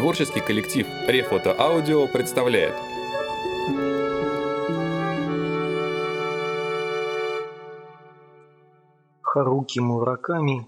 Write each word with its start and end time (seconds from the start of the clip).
Творческий 0.00 0.40
коллектив 0.40 0.86
Рефото 1.08 1.54
Аудио 1.60 2.06
представляет 2.06 2.74
Харуки 9.20 9.78
Мураками 9.78 10.66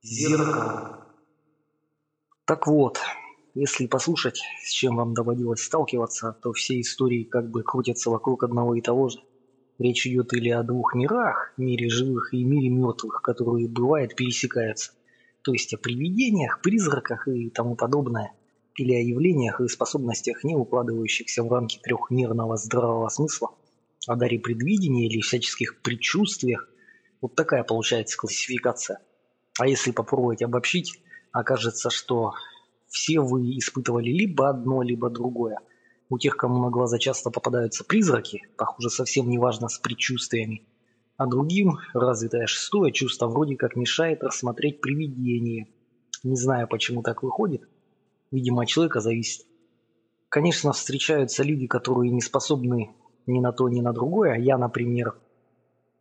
Зеркало. 0.00 1.08
Так 2.44 2.68
вот, 2.68 3.00
если 3.54 3.88
послушать, 3.88 4.42
с 4.62 4.70
чем 4.70 4.94
вам 4.94 5.12
доводилось 5.12 5.64
сталкиваться, 5.64 6.36
то 6.40 6.52
все 6.52 6.80
истории 6.80 7.24
как 7.24 7.50
бы 7.50 7.64
крутятся 7.64 8.10
вокруг 8.10 8.44
одного 8.44 8.76
и 8.76 8.80
того 8.80 9.08
же. 9.08 9.18
Речь 9.80 10.06
идет 10.06 10.32
или 10.34 10.50
о 10.50 10.62
двух 10.62 10.94
мирах, 10.94 11.52
мире 11.56 11.88
живых 11.88 12.32
и 12.32 12.44
мире 12.44 12.68
мертвых, 12.68 13.22
которые 13.22 13.66
бывает 13.66 14.14
пересекаются, 14.14 14.92
то 15.48 15.54
есть 15.54 15.72
о 15.72 15.78
привидениях, 15.78 16.60
призраках 16.60 17.26
и 17.26 17.48
тому 17.48 17.74
подобное, 17.74 18.34
или 18.76 18.92
о 18.92 19.00
явлениях 19.00 19.62
и 19.62 19.68
способностях, 19.68 20.44
не 20.44 20.54
укладывающихся 20.54 21.42
в 21.42 21.50
рамки 21.50 21.80
трехмерного 21.82 22.58
здравого 22.58 23.08
смысла, 23.08 23.52
о 24.06 24.14
даре 24.14 24.38
предвидения 24.38 25.06
или 25.06 25.22
всяческих 25.22 25.80
предчувствиях. 25.80 26.68
Вот 27.22 27.34
такая 27.34 27.64
получается 27.64 28.18
классификация. 28.18 29.00
А 29.58 29.66
если 29.66 29.90
попробовать 29.90 30.42
обобщить, 30.42 31.00
окажется, 31.32 31.88
что 31.88 32.32
все 32.88 33.20
вы 33.20 33.56
испытывали 33.56 34.10
либо 34.10 34.50
одно, 34.50 34.82
либо 34.82 35.08
другое– 35.08 35.56
у 36.10 36.18
тех, 36.18 36.36
кому 36.36 36.62
на 36.62 36.68
глаза 36.68 36.98
часто 36.98 37.30
попадаются 37.30 37.84
призраки, 37.84 38.42
похоже, 38.58 38.90
совсем 38.90 39.30
неважно 39.30 39.68
с 39.68 39.78
предчувствиями, 39.78 40.66
а 41.18 41.26
другим 41.26 41.78
развитое 41.92 42.46
шестое 42.46 42.92
чувство 42.92 43.26
вроде 43.26 43.56
как 43.56 43.76
мешает 43.76 44.22
рассмотреть 44.22 44.80
привидение. 44.80 45.68
Не 46.24 46.36
знаю, 46.36 46.66
почему 46.68 47.02
так 47.02 47.22
выходит. 47.22 47.68
Видимо, 48.30 48.62
от 48.62 48.68
человека 48.68 49.00
зависит. 49.00 49.44
Конечно, 50.30 50.72
встречаются 50.72 51.42
люди, 51.42 51.66
которые 51.66 52.10
не 52.10 52.22
способны 52.22 52.94
ни 53.26 53.40
на 53.40 53.52
то, 53.52 53.68
ни 53.68 53.80
на 53.80 53.92
другое. 53.92 54.38
Я, 54.38 54.56
например, 54.56 55.14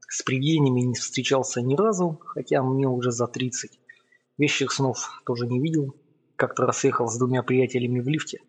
с 0.08 0.24
привидениями 0.24 0.82
не 0.82 0.94
встречался 0.94 1.62
ни 1.62 1.76
разу, 1.76 2.20
хотя 2.24 2.64
мне 2.64 2.88
уже 2.88 3.12
за 3.12 3.28
30. 3.28 3.80
Вещих 4.38 4.72
снов 4.72 5.22
тоже 5.26 5.48
не 5.48 5.60
видел. 5.60 5.94
Как-то 6.38 6.66
раз 6.66 6.82
с 6.82 7.18
двумя 7.18 7.44
приятелями 7.44 8.00
в 8.00 8.08
лифте 8.08 8.40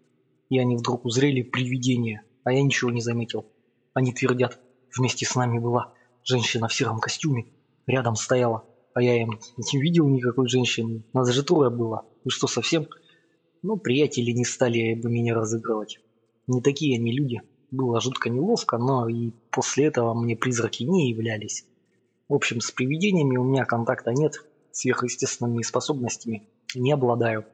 и 0.48 0.58
они 0.58 0.77
вдруг 0.77 1.05
узрели 1.05 1.42
привидение, 1.42 2.22
а 2.44 2.53
я 2.53 2.62
ничего 2.62 2.91
не 2.91 3.00
заметил. 3.00 3.47
Они 3.94 4.12
твердят, 4.12 4.58
вместе 4.94 5.27
с 5.27 5.34
нами 5.34 5.58
была 5.58 5.92
женщина 6.24 6.69
в 6.69 6.74
сером 6.74 6.98
костюме, 6.98 7.47
рядом 7.86 8.16
стояла, 8.16 8.64
а 8.94 9.02
я 9.02 9.20
им 9.20 9.38
не 9.56 9.80
видел 9.80 10.08
никакой 10.08 10.48
женщины, 10.48 11.05
нас 11.12 11.30
же 11.30 11.42
трое 11.42 11.70
было, 11.70 12.05
вы 12.25 12.30
что, 12.30 12.47
совсем? 12.47 12.86
Ну, 13.62 13.77
приятели 13.77 14.30
не 14.30 14.44
стали 14.44 14.94
бы 14.94 15.10
меня 15.10 15.34
разыгрывать. 15.34 15.98
Не 16.47 16.62
такие 16.62 16.97
они 16.98 17.12
люди, 17.12 17.42
было 17.70 18.00
жутко 18.00 18.30
неловко, 18.30 18.78
но 18.78 19.08
и 19.08 19.33
после 19.50 19.86
этого 19.86 20.14
мне 20.14 20.36
призраки 20.36 20.84
не 20.84 21.10
являлись. 21.10 21.64
В 22.28 22.34
общем, 22.34 22.60
с 22.60 22.70
привидениями 22.70 23.36
у 23.36 23.44
меня 23.44 23.64
контакта 23.64 24.12
нет, 24.12 24.44
сверхъестественными 24.70 25.62
способностями 25.62 26.48
не 26.75 26.92
обладаю. 26.92 27.47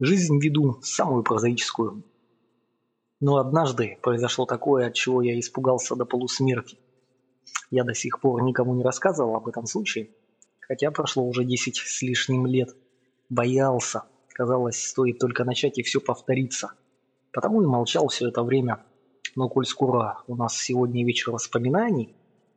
Жизнь 0.00 0.38
веду 0.38 0.78
самую 0.82 1.22
прозаическую, 1.22 2.04
но 3.20 3.36
однажды 3.36 3.98
произошло 4.02 4.44
такое, 4.44 4.88
от 4.88 4.94
чего 4.94 5.22
я 5.22 5.38
испугался 5.38 5.96
до 5.96 6.04
полусмерти. 6.04 6.76
Я 7.70 7.84
до 7.84 7.94
сих 7.94 8.20
пор 8.20 8.42
никому 8.42 8.74
не 8.74 8.82
рассказывал 8.82 9.36
об 9.36 9.48
этом 9.48 9.66
случае, 9.66 10.10
хотя 10.60 10.90
прошло 10.90 11.24
уже 11.24 11.44
10 11.44 11.76
с 11.76 12.02
лишним 12.02 12.46
лет. 12.46 12.70
Боялся. 13.28 14.04
Казалось, 14.28 14.82
стоит 14.82 15.18
только 15.18 15.44
начать 15.44 15.78
и 15.78 15.82
все 15.82 16.00
повторится. 16.00 16.72
Потому 17.32 17.62
и 17.62 17.66
молчал 17.66 18.08
все 18.08 18.28
это 18.28 18.42
время. 18.42 18.84
Но 19.36 19.48
коль 19.48 19.66
скоро 19.66 20.22
у 20.26 20.36
нас 20.36 20.56
сегодня 20.56 21.04
вечер 21.04 21.32
воспоминаний, 21.32 22.14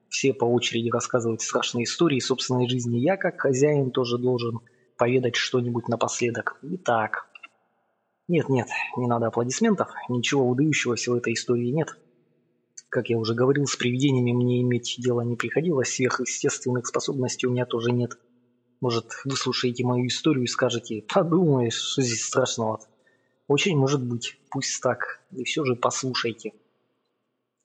все 0.09 0.33
по 0.33 0.45
очереди 0.45 0.89
рассказывают 0.89 1.41
страшные 1.41 1.83
истории 1.83 2.19
собственной 2.19 2.69
жизни, 2.69 2.97
я 2.97 3.17
как 3.17 3.41
хозяин 3.41 3.91
тоже 3.91 4.17
должен 4.17 4.59
поведать 4.97 5.35
что-нибудь 5.35 5.87
напоследок. 5.87 6.57
Итак, 6.61 7.27
нет-нет, 8.27 8.67
не 8.97 9.07
надо 9.07 9.27
аплодисментов, 9.27 9.89
ничего 10.09 10.47
выдающегося 10.47 11.11
в 11.11 11.15
этой 11.15 11.33
истории 11.33 11.69
нет. 11.69 11.97
Как 12.97 13.11
я 13.11 13.19
уже 13.19 13.35
говорил, 13.35 13.67
с 13.67 13.75
привидениями 13.75 14.31
мне 14.31 14.59
иметь 14.63 14.95
дело 14.97 15.21
не 15.21 15.35
приходилось, 15.35 15.93
сверхъестественных 15.93 16.87
способностей 16.87 17.45
у 17.45 17.51
меня 17.51 17.67
тоже 17.67 17.91
нет. 17.91 18.17
Может, 18.81 19.21
вы 19.23 19.35
слушаете 19.35 19.83
мою 19.83 20.07
историю 20.07 20.45
и 20.45 20.47
скажете, 20.47 21.03
подумаешь, 21.07 21.75
что 21.75 22.01
здесь 22.01 22.25
страшного 22.25 22.77
-то? 22.77 22.87
Очень 23.47 23.77
может 23.77 24.03
быть, 24.03 24.39
пусть 24.49 24.81
так, 24.81 25.21
и 25.31 25.43
все 25.43 25.63
же 25.63 25.75
послушайте. 25.75 26.53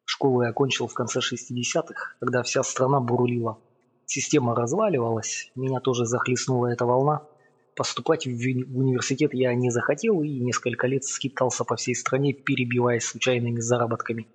Школу 0.04 0.43
я 0.43 0.50
окончил 0.50 0.87
в 0.87 0.93
конце 0.93 1.20
60-х, 1.20 2.16
когда 2.20 2.43
вся 2.43 2.62
страна 2.62 3.00
бурлила. 3.00 3.59
Система 4.04 4.54
разваливалась, 4.54 5.50
меня 5.54 5.81
тоже 5.81 6.04
захлестнула 6.04 6.66
эта 6.66 6.84
волна. 6.84 7.22
Поступать 7.75 8.26
в, 8.26 8.37
в 8.37 8.78
университет 8.78 9.32
я 9.32 9.54
не 9.54 9.70
захотел 9.70 10.22
и 10.22 10.28
несколько 10.28 10.87
лет 10.87 11.04
скитался 11.04 11.64
по 11.64 11.76
всей 11.76 11.94
стране, 11.94 12.34
перебиваясь 12.34 13.04
случайными 13.04 13.60
заработками. 13.60 14.26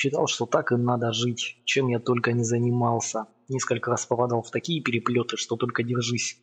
Считал, 0.00 0.28
что 0.28 0.46
так 0.46 0.70
и 0.70 0.76
надо 0.76 1.12
жить, 1.12 1.60
чем 1.64 1.88
я 1.88 1.98
только 1.98 2.30
не 2.30 2.44
занимался. 2.44 3.26
Несколько 3.48 3.90
раз 3.90 4.06
попадал 4.06 4.42
в 4.42 4.50
такие 4.52 4.80
переплеты, 4.80 5.36
что 5.36 5.56
только 5.56 5.82
держись. 5.82 6.40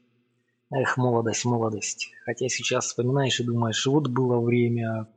Эх, 0.72 0.98
молодость, 0.98 1.46
молодость. 1.46 2.10
Хотя 2.26 2.50
сейчас 2.50 2.88
вспоминаешь 2.88 3.40
и 3.40 3.46
думаешь, 3.46 3.86
вот 3.86 4.10
было 4.10 4.42
время, 4.42 5.08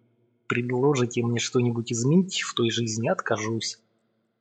предложите 0.47 1.25
мне 1.25 1.41
что-нибудь 1.41 1.91
изменить 1.91 2.43
в 2.43 2.55
той 2.55 2.71
жизни, 2.71 3.09
откажусь. 3.09 3.81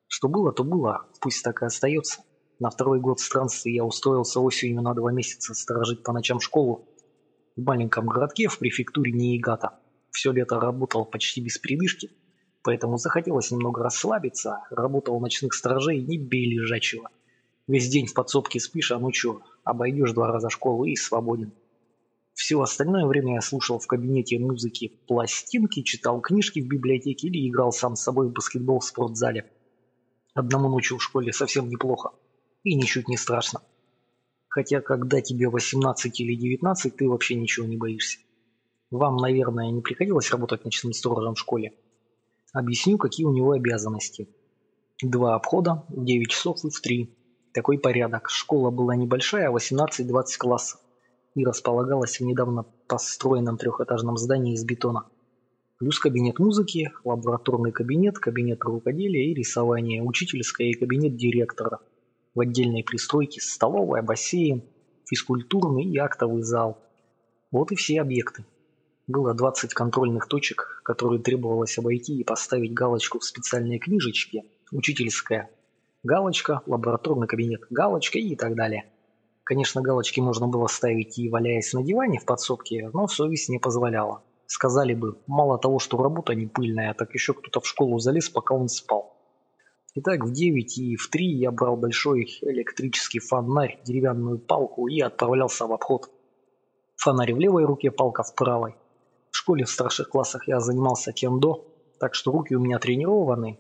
Что 0.06 0.28
было, 0.28 0.54
то 0.54 0.64
было, 0.64 1.08
пусть 1.20 1.44
так 1.44 1.64
и 1.64 1.66
остается. 1.66 2.22
На 2.60 2.70
второй 2.70 3.00
год 3.00 3.20
странствий 3.20 3.74
я 3.74 3.84
устроился 3.84 4.40
осенью 4.40 4.84
на 4.84 4.94
два 4.94 5.12
месяца 5.12 5.56
сторожить 5.56 6.04
по 6.04 6.14
ночам 6.14 6.40
школу 6.40 6.88
в 7.56 7.64
маленьком 7.64 8.06
городке 8.06 8.48
в 8.48 8.60
префектуре 8.60 9.12
Ниигата. 9.12 9.80
Все 10.12 10.32
лето 10.32 10.60
работал 10.60 11.04
почти 11.04 11.42
без 11.42 11.58
передышки, 11.58 12.12
поэтому 12.68 12.98
захотелось 12.98 13.50
немного 13.50 13.82
расслабиться, 13.82 14.60
работал 14.70 15.16
у 15.16 15.22
ночных 15.22 15.54
сторожей 15.54 16.02
не 16.02 16.18
бей 16.18 16.46
лежачего. 16.46 17.10
Весь 17.66 17.88
день 17.88 18.08
в 18.08 18.14
подсобке 18.14 18.60
спишь, 18.60 18.92
а 18.92 19.00
ночью 19.00 19.42
обойдешь 19.64 20.12
два 20.12 20.28
раза 20.28 20.50
школу 20.50 20.84
и 20.84 20.98
свободен. 20.98 21.54
Все 22.34 22.60
остальное 22.60 23.06
время 23.06 23.36
я 23.36 23.42
слушал 23.42 23.80
в 23.80 23.88
кабинете 23.88 24.38
музыки 24.38 24.92
пластинки, 25.08 25.82
читал 25.82 26.20
книжки 26.20 26.60
в 26.60 26.68
библиотеке 26.68 27.28
или 27.28 27.48
играл 27.48 27.72
сам 27.72 27.96
с 27.96 28.02
собой 28.02 28.28
в 28.28 28.34
баскетбол 28.34 28.82
в 28.82 28.84
спортзале. 28.84 29.50
Одному 30.34 30.68
ночью 30.68 30.98
в 30.98 31.04
школе 31.04 31.32
совсем 31.32 31.70
неплохо 31.70 32.10
и 32.64 32.76
ничуть 32.76 33.08
не 33.08 33.16
страшно. 33.16 33.62
Хотя, 34.50 34.82
когда 34.82 35.22
тебе 35.22 35.48
18 35.48 36.20
или 36.20 36.36
19, 36.36 36.98
ты 36.98 37.08
вообще 37.08 37.36
ничего 37.36 37.66
не 37.66 37.78
боишься. 37.78 38.20
Вам, 38.92 39.16
наверное, 39.16 39.72
не 39.72 39.80
приходилось 39.80 40.32
работать 40.32 40.66
ночным 40.66 40.92
сторожем 40.92 41.36
в 41.36 41.40
школе? 41.40 41.72
Объясню, 42.54 42.98
какие 42.98 43.26
у 43.26 43.34
него 43.34 43.52
обязанности. 43.52 44.28
Два 45.02 45.36
обхода 45.36 45.86
в 45.90 46.04
9 46.04 46.30
часов 46.30 46.64
и 46.64 46.70
в 46.70 46.82
3. 46.82 47.14
Такой 47.54 47.78
порядок. 47.78 48.30
Школа 48.30 48.72
была 48.72 48.96
небольшая, 48.96 49.52
18-20 49.52 50.24
классов, 50.38 50.80
и 51.36 51.46
располагалась 51.46 52.20
в 52.20 52.24
недавно 52.24 52.66
построенном 52.88 53.58
трехэтажном 53.58 54.18
здании 54.18 54.54
из 54.54 54.64
бетона. 54.64 55.06
Плюс 55.78 56.00
кабинет 56.00 56.40
музыки, 56.40 56.92
лабораторный 57.04 57.72
кабинет, 57.72 58.18
кабинет 58.18 58.64
рукоделия 58.64 59.32
и 59.32 59.34
рисования, 59.36 60.02
учительская 60.02 60.68
и 60.68 60.74
кабинет 60.74 61.16
директора– 61.16 61.80
в 62.38 62.40
отдельной 62.40 62.84
пристройке 62.84 63.42
столовая, 63.42 64.04
бассейн, 64.04 64.64
физкультурный 65.10 65.84
и 65.86 65.98
актовый 65.98 66.44
зал. 66.44 66.78
Вот 67.50 67.72
и 67.72 67.76
все 67.76 68.00
объекты. 68.00 68.46
Было 69.08 69.34
20 69.34 69.74
контрольных 69.74 70.28
точек, 70.28 70.82
которые 70.84 71.22
требовалось 71.22 71.78
обойти 71.78 72.20
и 72.20 72.26
поставить 72.26 72.74
галочку 72.74 73.20
в 73.20 73.24
специальной 73.24 73.80
книжечке, 73.80 74.44
учительская, 74.70 75.50
галочка, 76.04 76.62
лабораторный 76.66 77.26
кабинет, 77.26 77.62
галочка 77.70 78.20
и 78.20 78.36
так 78.36 78.56
далее. 78.56 78.84
Конечно, 79.46 79.82
галочки 79.82 80.20
можно 80.20 80.50
было 80.50 80.68
ставить 80.68 81.18
и 81.18 81.30
валяясь 81.30 81.72
на 81.72 81.84
диване 81.84 82.20
в 82.20 82.26
подсобке, 82.26 82.90
но 82.92 83.08
совесть 83.08 83.48
не 83.48 83.60
позволяла. 83.60 84.24
Сказали 84.46 84.94
бы, 84.94 85.18
мало 85.26 85.58
того, 85.58 85.80
что 85.80 85.96
работа 86.04 86.36
не 86.36 86.48
пыльная, 86.48 86.94
так 86.94 87.14
еще 87.14 87.34
кто-то 87.34 87.62
в 87.62 87.66
школу 87.66 88.00
залез, 88.00 88.28
пока 88.28 88.56
он 88.56 88.68
спал. 88.68 89.16
Итак, 89.96 90.26
в 90.26 90.34
9 90.34 90.78
и 90.80 90.98
в 90.98 91.10
3 91.10 91.26
я 91.26 91.52
брал 91.52 91.78
большой 91.78 92.26
электрический 92.42 93.20
фонарь, 93.20 93.80
деревянную 93.86 94.38
палку 94.38 94.90
и 94.90 95.00
отправлялся 95.00 95.66
в 95.66 95.72
обход. 95.72 96.12
Фонарь 96.98 97.34
в 97.34 97.40
левой 97.40 97.64
руке, 97.64 97.90
палка 97.90 98.24
в 98.24 98.36
правой. 98.36 98.76
Школе 99.48 99.64
в 99.64 99.70
старших 99.70 100.10
классах 100.10 100.46
я 100.50 100.60
занимался 100.60 101.14
кендо, 101.14 101.66
так 102.02 102.16
что 102.16 102.34
руки 102.34 102.54
у 102.54 102.60
меня 102.60 102.80
тренированы. 102.80 103.58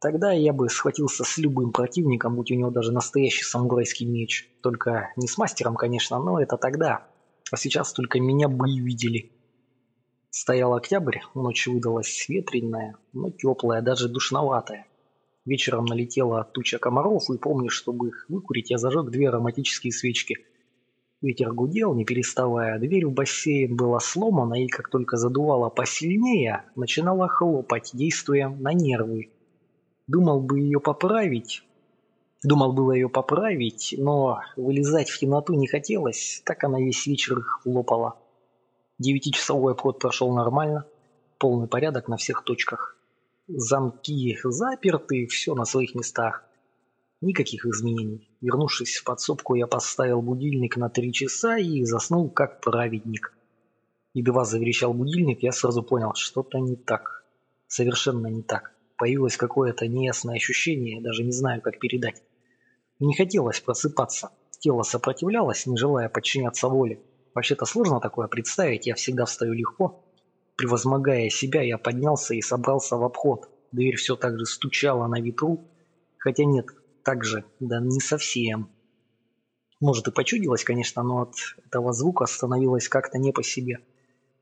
Тогда 0.00 0.32
я 0.32 0.52
бы 0.52 0.68
схватился 0.68 1.22
с 1.22 1.38
любым 1.38 1.70
противником, 1.70 2.34
будь 2.34 2.50
у 2.50 2.56
него 2.56 2.70
даже 2.70 2.90
настоящий 2.90 3.44
самурайский 3.44 4.04
меч. 4.04 4.50
Только 4.64 5.12
не 5.14 5.28
с 5.28 5.38
мастером, 5.38 5.76
конечно, 5.76 6.18
но 6.18 6.40
это 6.40 6.56
тогда. 6.56 7.06
А 7.52 7.56
сейчас 7.56 7.92
только 7.92 8.18
меня 8.18 8.48
бы 8.48 8.68
и 8.68 8.80
видели. 8.80 9.30
Стоял 10.30 10.74
октябрь, 10.74 11.18
ночь 11.36 11.68
выдалась 11.68 12.28
ветреная, 12.28 12.96
но 13.12 13.30
теплая, 13.30 13.82
даже 13.82 14.08
душноватая. 14.08 14.88
Вечером 15.44 15.84
налетела 15.84 16.42
туча 16.42 16.78
комаров, 16.80 17.30
и 17.30 17.38
помню, 17.38 17.70
чтобы 17.70 18.08
их 18.08 18.26
выкурить, 18.28 18.70
я 18.70 18.78
зажег 18.78 19.10
две 19.10 19.28
ароматические 19.28 19.92
свечки. 19.92 20.44
Ветер 21.26 21.52
гудел, 21.52 21.92
не 21.92 22.04
переставая, 22.04 22.78
дверь 22.78 23.06
в 23.06 23.12
бассейн 23.12 23.74
была 23.76 23.98
сломана, 23.98 24.62
и 24.62 24.68
как 24.68 24.88
только 24.88 25.16
задувала 25.16 25.70
посильнее, 25.70 26.62
начинала 26.76 27.26
хлопать, 27.26 27.90
действуя 27.92 28.48
на 28.48 28.72
нервы. 28.72 29.30
Думал 30.06 30.40
бы 30.40 30.60
ее 30.60 30.78
поправить, 30.78 31.64
Думал 32.44 32.72
было 32.74 32.92
ее 32.92 33.08
поправить, 33.08 33.92
но 33.98 34.38
вылезать 34.56 35.10
в 35.10 35.18
темноту 35.18 35.54
не 35.54 35.66
хотелось, 35.66 36.42
так 36.44 36.62
она 36.62 36.78
весь 36.78 37.04
вечер 37.08 37.42
хлопала. 37.42 38.20
Девятичасовой 39.00 39.72
обход 39.72 39.98
прошел 39.98 40.32
нормально, 40.32 40.86
полный 41.38 41.66
порядок 41.66 42.06
на 42.06 42.18
всех 42.18 42.44
точках. 42.44 42.96
Замки 43.48 44.38
заперты, 44.44 45.26
все 45.26 45.56
на 45.56 45.64
своих 45.64 45.96
местах. 45.96 46.44
Никаких 47.20 47.66
изменений. 47.66 48.25
Вернувшись 48.40 48.96
в 48.96 49.04
подсобку, 49.04 49.54
я 49.54 49.66
поставил 49.66 50.20
будильник 50.20 50.76
на 50.76 50.88
три 50.88 51.12
часа 51.12 51.56
и 51.58 51.84
заснул 51.84 52.30
как 52.30 52.60
праведник. 52.60 53.32
Едва 54.14 54.44
заверещал 54.44 54.92
будильник, 54.92 55.42
я 55.42 55.52
сразу 55.52 55.82
понял, 55.82 56.12
что-то 56.14 56.58
не 56.58 56.76
так. 56.76 57.24
Совершенно 57.66 58.28
не 58.28 58.42
так. 58.42 58.72
Появилось 58.96 59.36
какое-то 59.36 59.86
неясное 59.88 60.36
ощущение, 60.36 61.02
даже 61.02 61.22
не 61.24 61.32
знаю, 61.32 61.60
как 61.60 61.78
передать. 61.78 62.22
Не 62.98 63.14
хотелось 63.14 63.60
просыпаться. 63.60 64.30
Тело 64.58 64.82
сопротивлялось, 64.82 65.66
не 65.66 65.76
желая 65.76 66.08
подчиняться 66.08 66.68
воле. 66.68 67.00
Вообще-то 67.34 67.66
сложно 67.66 68.00
такое 68.00 68.28
представить, 68.28 68.86
я 68.86 68.94
всегда 68.94 69.26
встаю 69.26 69.52
легко. 69.52 70.02
Превозмогая 70.56 71.28
себя, 71.28 71.62
я 71.62 71.76
поднялся 71.76 72.34
и 72.34 72.40
собрался 72.40 72.96
в 72.96 73.04
обход. 73.04 73.50
Дверь 73.72 73.96
все 73.96 74.16
так 74.16 74.38
же 74.38 74.46
стучала 74.46 75.06
на 75.06 75.20
ветру. 75.20 75.68
Хотя 76.16 76.44
нет, 76.44 76.66
так 77.06 77.24
же, 77.24 77.44
да 77.60 77.80
не 77.80 78.00
совсем. 78.00 78.68
Может 79.80 80.08
и 80.08 80.10
почудилось, 80.10 80.64
конечно, 80.64 81.02
но 81.02 81.22
от 81.22 81.36
этого 81.64 81.94
звука 81.94 82.26
становилось 82.26 82.88
как-то 82.88 83.16
не 83.16 83.32
по 83.32 83.42
себе. 83.42 83.78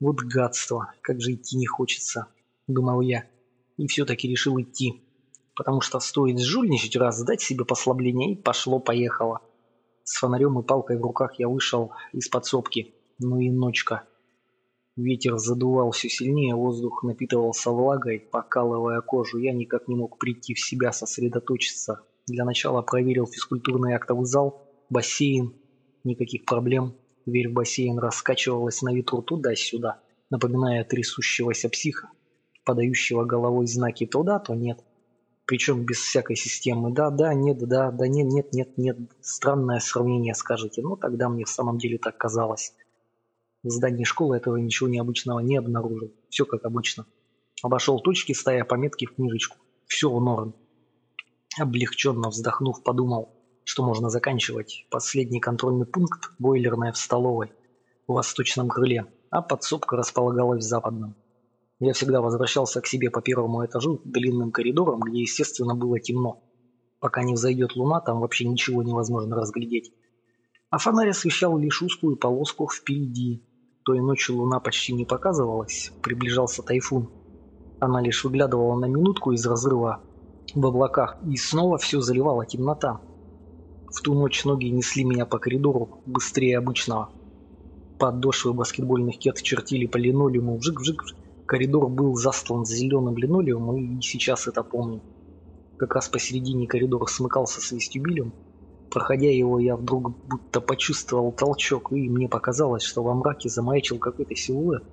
Вот 0.01 0.17
гадство, 0.17 0.93
как 1.01 1.21
же 1.21 1.35
идти 1.35 1.57
не 1.57 1.67
хочется, 1.67 2.27
думал 2.67 3.03
я. 3.03 3.25
И 3.77 3.87
все-таки 3.87 4.29
решил 4.29 4.61
идти 4.61 5.05
потому 5.55 5.81
что 5.81 6.01
стоит 6.01 6.41
жульничать 6.41 6.97
раз, 6.97 7.23
дать 7.23 7.41
себе 7.41 7.65
послабление 7.65 8.33
и 8.33 8.37
пошло-поехало. 8.37 9.41
С 10.03 10.19
фонарем 10.19 10.59
и 10.59 10.63
палкой 10.63 10.99
в 10.99 11.03
руках 11.03 11.39
я 11.39 11.49
вышел 11.49 11.93
из 12.13 12.29
подсобки. 12.29 12.95
Ну 13.19 13.39
и 13.39 13.51
ночка. 13.51 14.03
Ветер 14.97 15.39
задувал 15.39 15.91
все 15.91 16.09
сильнее, 16.09 16.55
воздух 16.55 17.03
напитывался 17.03 17.71
влагой, 17.71 18.21
покалывая 18.21 19.01
кожу. 19.01 19.39
Я 19.39 19.53
никак 19.53 19.89
не 19.89 19.97
мог 19.97 20.19
прийти 20.19 20.55
в 20.55 20.61
себя, 20.61 20.93
сосредоточиться. 20.93 22.03
Для 22.27 22.45
начала 22.45 22.83
проверил 22.83 23.27
физкультурный 23.27 23.95
актовый 23.95 24.27
зал, 24.27 24.63
бассейн. 24.91 25.55
Никаких 26.05 26.45
проблем. 26.45 26.95
Дверь 27.27 27.49
в 27.49 27.53
бассейн 27.53 27.99
раскачивалась 27.99 28.83
на 28.83 28.95
ветру 28.95 29.23
туда-сюда, 29.23 30.01
напоминая 30.31 30.85
трясущегося 30.85 31.69
психа, 31.69 32.11
подающего 32.65 33.25
головой 33.25 33.67
знаки 33.67 34.07
то 34.07 34.23
да, 34.23 34.39
то 34.39 34.55
нет 34.55 34.85
причем 35.47 35.85
без 35.85 35.99
всякой 35.99 36.37
системы. 36.37 36.93
Да, 36.93 37.11
да, 37.11 37.35
нет, 37.35 37.59
да, 37.59 37.91
да, 37.91 38.09
нет, 38.09 38.27
нет, 38.29 38.53
нет, 38.53 38.79
нет. 38.79 38.99
Странное 39.21 39.79
сравнение, 39.79 40.35
скажете. 40.35 40.83
Но 40.83 40.97
тогда 40.97 41.29
мне 41.29 41.45
в 41.45 41.51
самом 41.51 41.79
деле 41.79 41.99
так 41.99 42.17
казалось. 42.17 42.75
В 43.63 43.71
здании 43.71 44.05
школы 44.05 44.37
этого 44.37 44.57
ничего 44.57 44.89
необычного 44.89 45.41
не 45.41 45.57
обнаружил. 45.57 46.13
Все 46.29 46.45
как 46.45 46.65
обычно. 46.65 47.07
Обошел 47.63 48.01
точки, 48.01 48.33
ставя 48.33 48.65
пометки 48.65 49.07
в 49.07 49.15
книжечку. 49.15 49.57
Все 49.87 50.11
в 50.11 50.21
норм. 50.21 50.55
Облегченно 51.59 52.31
вздохнув, 52.31 52.83
подумал, 52.83 53.33
что 53.63 53.85
можно 53.85 54.09
заканчивать. 54.09 54.87
Последний 54.91 55.39
контрольный 55.39 55.87
пункт– 55.87 56.31
бойлерная 56.39 56.91
в 56.93 56.99
столовой, 56.99 57.53
в 58.09 58.15
восточном 58.15 58.69
крыле, 58.69 59.07
а 59.31 59.41
подсобка 59.41 59.97
располагалась 59.97 60.65
в 60.65 60.69
западном. 60.69 61.15
Я 61.79 61.93
всегда 61.93 62.21
возвращался 62.21 62.81
к 62.81 62.87
себе 62.89 63.09
по 63.11 63.21
первому 63.21 63.65
этажу 63.65 64.01
длинным 64.05 64.51
коридором, 64.51 65.01
где, 65.01 65.21
естественно, 65.21 65.77
было 65.77 66.01
темно. 66.01 66.43
Пока 66.99 67.23
не 67.23 67.35
взойдет 67.35 67.77
луна, 67.77 68.01
там 68.01 68.21
вообще 68.21 68.49
ничего 68.49 68.83
невозможно 68.83 69.37
разглядеть. 69.37 69.93
А 70.71 70.79
фонарь 70.79 71.11
освещал 71.11 71.57
лишь 71.57 71.83
узкую 71.83 72.17
полоску 72.17 72.69
впереди. 72.69 73.47
Той 73.85 74.01
ночью 74.01 74.37
луна 74.37 74.59
почти 74.59 74.93
не 74.93 75.05
показывалась, 75.05 75.93
приближался 76.03 76.63
тайфун. 76.63 77.11
Она 77.79 78.01
лишь 78.01 78.25
выглядывала 78.25 78.77
на 78.77 78.87
минутку 78.87 79.33
из 79.33 79.47
разрыва 79.47 80.03
в 80.55 80.67
облаках, 80.67 81.17
и 81.29 81.37
снова 81.37 81.79
все 81.79 82.01
заливала 82.01 82.45
темнота. 82.47 83.01
В 83.87 84.01
ту 84.01 84.15
ночь 84.15 84.45
ноги 84.45 84.67
несли 84.67 85.05
меня 85.05 85.25
по 85.25 85.39
коридору 85.39 86.01
быстрее 86.07 86.59
обычного. 86.59 87.11
Подошвы 87.99 88.53
баскетбольных 88.53 89.19
кет 89.19 89.41
чертили 89.41 89.87
по 89.87 89.97
линолеуму 89.97 90.57
вжик-вжик-вжик. 90.57 91.17
Коридор 91.47 91.89
был 91.89 92.15
застлан 92.17 92.65
зеленым 92.65 93.17
линолеумом, 93.17 93.77
и 93.77 94.01
сейчас 94.01 94.49
это 94.49 94.63
помню. 94.63 95.01
Как 95.77 95.95
раз 95.95 96.09
посередине 96.09 96.67
коридора 96.67 97.07
смыкался 97.07 97.61
с 97.61 97.71
вестибюлем. 97.73 98.33
Проходя 98.91 99.29
его, 99.29 99.59
я 99.59 99.77
вдруг 99.77 100.17
будто 100.27 100.61
почувствовал 100.61 101.33
толчок, 101.33 101.93
и 101.93 102.09
мне 102.09 102.29
показалось, 102.29 102.83
что 102.83 103.03
во 103.03 103.15
мраке 103.15 103.49
замаячил 103.49 103.99
какой-то 103.99 104.35
силуэт. 104.35 104.85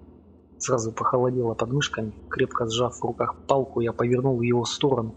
Сразу 0.57 0.91
похолодело 0.91 1.53
под 1.53 1.71
мышками. 1.71 2.13
Крепко 2.29 2.67
сжав 2.67 2.95
в 2.95 3.03
руках 3.03 3.35
палку, 3.47 3.79
я 3.79 3.93
повернул 3.93 4.37
в 4.37 4.41
его 4.41 4.65
сторону. 4.65 5.15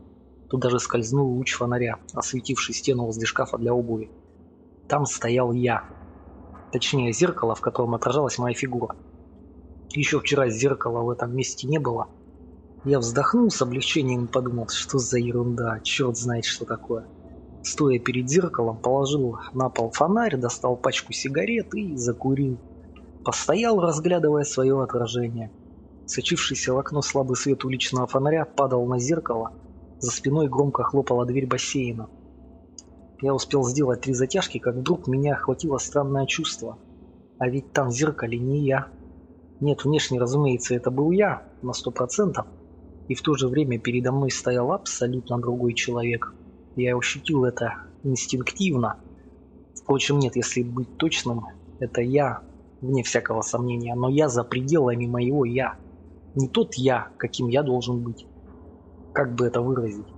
Туда 0.48 0.70
же 0.70 0.78
скользнул 0.78 1.32
луч 1.36 1.54
фонаря, 1.54 1.98
осветивший 2.12 2.74
стену 2.74 3.06
возле 3.06 3.26
шкафа 3.26 3.58
для 3.58 3.72
обуви. 3.72 4.10
Там 4.88 5.06
стоял 5.06 5.52
я. 5.52 5.84
Точнее, 6.72 7.12
зеркало, 7.12 7.54
в 7.54 7.60
котором 7.60 7.94
отражалась 7.94 8.38
моя 8.38 8.54
фигура. 8.54 8.94
Еще 9.90 10.20
вчера 10.20 10.48
зеркала 10.48 11.02
в 11.02 11.10
этом 11.10 11.34
месте 11.34 11.66
не 11.66 11.78
было. 11.78 12.08
Я 12.84 12.98
вздохнул 12.98 13.50
с 13.50 13.62
облегчением 13.62 14.26
и 14.26 14.28
подумал, 14.28 14.68
что 14.68 14.98
за 14.98 15.18
ерунда, 15.18 15.80
черт 15.80 16.16
знает 16.16 16.44
что 16.44 16.66
такое. 16.66 17.06
Стоя 17.62 17.98
перед 17.98 18.28
зеркалом, 18.28 18.76
положил 18.76 19.38
на 19.54 19.70
пол 19.70 19.90
фонарь, 19.90 20.36
достал 20.36 20.76
пачку 20.76 21.14
сигарет 21.14 21.74
и 21.74 21.96
закурил. 21.96 22.58
Постоял, 23.24 23.80
разглядывая 23.80 24.44
свое 24.44 24.82
отражение. 24.82 25.50
Сочившийся 26.04 26.74
в 26.74 26.78
окно 26.78 27.00
слабый 27.00 27.36
свет 27.36 27.64
уличного 27.64 28.06
фонаря 28.06 28.44
падал 28.44 28.84
на 28.86 28.98
зеркало. 28.98 29.52
За 29.98 30.10
спиной 30.10 30.48
громко 30.48 30.82
хлопала 30.82 31.24
дверь 31.24 31.46
бассейна. 31.46 32.08
Я 33.22 33.34
успел 33.34 33.64
сделать 33.64 34.02
три 34.02 34.12
затяжки, 34.12 34.58
как 34.58 34.74
вдруг 34.74 35.06
меня 35.06 35.34
охватило 35.34 35.78
странное 35.78 36.26
чувство. 36.26 36.78
А 37.38 37.48
ведь 37.48 37.72
там 37.72 37.88
в 37.88 37.92
зеркале 37.92 38.38
не 38.38 38.60
я. 38.66 38.88
Нет, 39.60 39.84
внешне, 39.84 40.20
разумеется, 40.20 40.74
это 40.74 40.90
был 40.90 41.10
я, 41.10 41.42
на 41.62 41.72
сто 41.72 41.90
процентов. 41.90 42.46
И 43.08 43.14
в 43.14 43.22
то 43.22 43.34
же 43.34 43.48
время 43.48 43.78
передо 43.78 44.12
мной 44.12 44.30
стоял 44.30 44.72
абсолютно 44.72 45.38
другой 45.38 45.74
человек. 45.74 46.34
Я 46.76 46.96
ощутил 46.96 47.44
это 47.44 47.74
инстинктивно. 48.02 48.98
Впрочем, 49.74 50.18
нет, 50.18 50.36
если 50.36 50.62
быть 50.62 50.96
точным, 50.96 51.46
это 51.78 52.00
я, 52.00 52.42
вне 52.80 53.02
всякого 53.02 53.42
сомнения, 53.42 53.94
но 53.94 54.08
я 54.08 54.28
за 54.28 54.44
пределами 54.44 55.06
моего 55.06 55.44
«я». 55.44 55.76
Не 56.34 56.48
тот 56.48 56.74
«я», 56.74 57.08
каким 57.16 57.48
я 57.48 57.62
должен 57.62 58.02
быть. 58.02 58.26
Как 59.14 59.34
бы 59.36 59.46
это 59.46 59.60
выразить? 59.60 60.08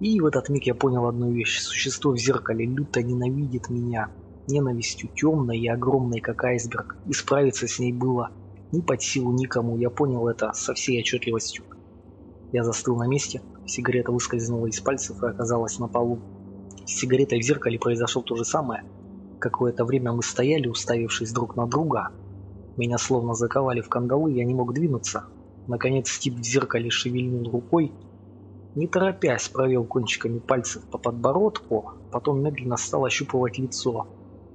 И 0.00 0.20
в 0.20 0.26
этот 0.26 0.50
миг 0.50 0.64
я 0.64 0.74
понял 0.74 1.06
одну 1.06 1.32
вещь. 1.32 1.60
Существо 1.60 2.12
в 2.12 2.18
зеркале 2.18 2.66
люто 2.66 3.02
ненавидит 3.02 3.70
меня 3.70 4.10
ненавистью 4.46 5.08
темной 5.14 5.58
и 5.58 5.66
огромной, 5.66 6.20
как 6.20 6.44
айсберг, 6.44 6.96
и 7.06 7.14
справиться 7.14 7.66
с 7.66 7.78
ней 7.78 7.94
было 7.94 8.30
ни 8.70 8.82
под 8.82 9.00
силу 9.00 9.32
никому, 9.32 9.78
я 9.78 9.88
понял 9.88 10.28
это 10.28 10.52
со 10.52 10.74
всей 10.74 11.00
отчетливостью. 11.00 11.64
Я 12.52 12.64
застыл 12.64 12.96
на 12.96 13.06
месте, 13.06 13.40
сигарета 13.64 14.12
выскользнула 14.12 14.66
из 14.66 14.78
пальцев 14.80 15.22
и 15.22 15.26
оказалась 15.26 15.78
на 15.78 15.88
полу. 15.88 16.18
С 16.84 16.90
сигаретой 16.98 17.40
в 17.40 17.42
зеркале 17.42 17.78
произошло 17.78 18.20
то 18.20 18.36
же 18.36 18.44
самое. 18.44 18.84
Какое-то 19.38 19.86
время 19.86 20.12
мы 20.12 20.22
стояли, 20.22 20.68
уставившись 20.68 21.32
друг 21.32 21.56
на 21.56 21.66
друга. 21.66 22.10
Меня 22.76 22.98
словно 22.98 23.32
заковали 23.32 23.80
в 23.80 23.88
кандалы, 23.88 24.32
я 24.32 24.44
не 24.44 24.54
мог 24.54 24.74
двинуться. 24.74 25.24
Наконец 25.66 26.18
тип 26.18 26.34
в 26.34 26.44
зеркале 26.44 26.90
шевельнул 26.90 27.50
рукой, 27.50 27.92
не 28.74 28.86
торопясь 28.86 29.48
провел 29.48 29.84
кончиками 29.84 30.38
пальцев 30.38 30.84
по 30.90 30.98
подбородку, 30.98 31.92
потом 32.12 32.42
медленно 32.42 32.76
стал 32.76 33.04
ощупывать 33.04 33.58
лицо 33.58 34.06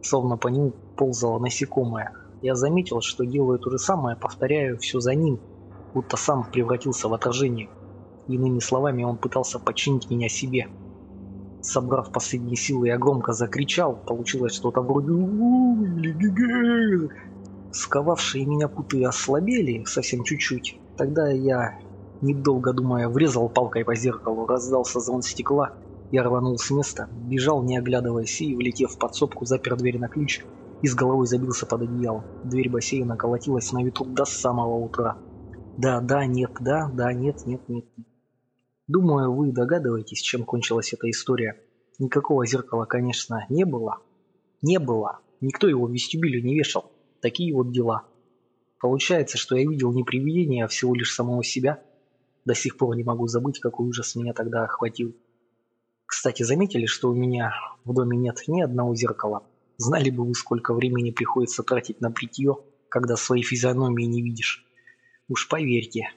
словно 0.03 0.37
по 0.37 0.47
нему 0.47 0.73
ползало 0.95 1.39
насекомое. 1.39 2.13
Я 2.41 2.55
заметил, 2.55 3.01
что 3.01 3.25
делаю 3.25 3.59
то 3.59 3.69
же 3.69 3.77
самое, 3.77 4.15
повторяю 4.15 4.77
все 4.79 4.99
за 4.99 5.13
ним, 5.13 5.39
будто 5.93 6.17
сам 6.17 6.43
превратился 6.51 7.07
в 7.07 7.13
отражение. 7.13 7.69
Иными 8.27 8.59
словами, 8.59 9.03
он 9.03 9.17
пытался 9.17 9.59
подчинить 9.59 10.09
меня 10.09 10.29
себе. 10.29 10.67
Собрав 11.61 12.11
последние 12.11 12.55
силы, 12.55 12.87
я 12.87 12.97
громко 12.97 13.33
закричал. 13.33 13.95
Получилось 13.95 14.55
что-то 14.55 14.81
вроде 14.81 15.11
сковавшие 17.71 18.45
меня 18.45 18.67
путы 18.67 19.05
ослабели 19.05 19.83
совсем 19.85 20.23
чуть-чуть, 20.23 20.79
тогда 21.01 21.31
я, 21.31 21.79
недолго 22.21 22.73
думая, 22.73 23.09
врезал 23.09 23.49
палкой 23.49 23.83
по 23.83 23.95
зеркалу, 23.95 24.45
раздался 24.45 24.99
звон 24.99 25.23
стекла, 25.23 25.75
я 26.11 26.21
рванул 26.21 26.59
с 26.59 26.69
места, 26.69 27.09
бежал 27.11 27.63
не 27.63 27.75
оглядываясь 27.75 28.39
и, 28.41 28.55
влетев 28.55 28.91
в 28.91 28.99
подсобку, 28.99 29.45
запер 29.45 29.77
дверь 29.77 29.97
на 29.97 30.09
ключ 30.09 30.45
и 30.83 30.87
с 30.87 30.93
головой 30.93 31.25
забился 31.25 31.65
под 31.65 31.81
одеяло. 31.81 32.23
Дверь 32.43 32.69
бассейна 32.69 33.17
колотилась 33.17 33.71
на 33.71 33.83
ветру 33.83 34.05
до 34.05 34.25
самого 34.25 34.75
утра. 34.75 35.17
Да, 35.75 36.01
да, 36.01 36.27
нет, 36.27 36.51
да, 36.59 36.87
да, 36.93 37.11
нет, 37.13 37.47
нет, 37.47 37.67
нет. 37.67 37.85
Думаю, 38.87 39.33
вы 39.33 39.51
догадываетесь, 39.51 40.21
чем 40.21 40.43
кончилась 40.43 40.93
эта 40.93 41.09
история. 41.09 41.59
Никакого 41.97 42.45
зеркала, 42.45 42.85
конечно, 42.85 43.47
не 43.49 43.65
было. 43.65 43.97
Не 44.61 44.77
было. 44.77 45.21
Никто 45.39 45.67
его 45.67 45.87
в 45.87 45.91
вестибюле 45.91 46.43
не 46.43 46.55
вешал. 46.55 46.91
Такие 47.21 47.55
вот 47.55 47.71
дела. 47.71 48.03
Получается, 48.81 49.37
что 49.37 49.55
я 49.55 49.61
видел 49.61 49.93
не 49.93 50.03
привидение, 50.03 50.65
а 50.65 50.67
всего 50.67 50.95
лишь 50.95 51.13
самого 51.13 51.43
себя. 51.43 51.83
До 52.45 52.55
сих 52.55 52.77
пор 52.77 52.95
не 52.95 53.03
могу 53.03 53.27
забыть, 53.27 53.59
какой 53.59 53.87
ужас 53.87 54.15
меня 54.15 54.33
тогда 54.33 54.63
охватил. 54.63 55.15
Кстати, 56.07 56.41
заметили, 56.41 56.87
что 56.87 57.11
у 57.11 57.13
меня 57.13 57.53
в 57.85 57.93
доме 57.93 58.17
нет 58.17 58.41
ни 58.47 58.59
одного 58.59 58.95
зеркала? 58.95 59.43
Знали 59.77 60.09
бы 60.09 60.25
вы, 60.25 60.33
сколько 60.33 60.73
времени 60.73 61.11
приходится 61.11 61.61
тратить 61.61 62.01
на 62.01 62.09
бритье, 62.09 62.57
когда 62.89 63.15
своей 63.15 63.43
физиономии 63.43 64.05
не 64.05 64.23
видишь. 64.23 64.65
Уж 65.29 65.47
поверьте, 65.47 66.09